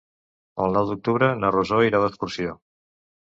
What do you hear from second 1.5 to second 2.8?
Rosó irà d'excursió.